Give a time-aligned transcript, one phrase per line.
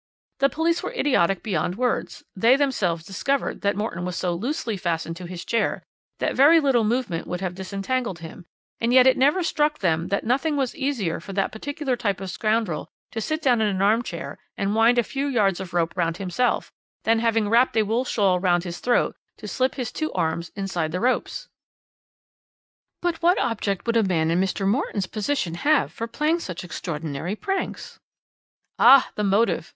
[0.39, 5.15] The police were idiotic beyond words; they themselves discovered that Morton was so 'loosely' fastened
[5.17, 5.83] to his chair
[6.17, 8.47] that very little movement would have disentangled him,
[8.79, 12.31] and yet it never struck them that nothing was easier for that particular type of
[12.31, 15.95] scoundrel to sit down in an arm chair and wind a few yards of rope
[15.95, 16.71] round himself,
[17.03, 20.91] then, having wrapped a wool shawl round his throat, to slip his two arms inside
[20.91, 21.47] the ropes."
[23.03, 24.67] "But what object would a man in Mr.
[24.67, 27.99] Morton's position have for playing such extraordinary pranks?"
[28.79, 29.69] "Ah, the motive!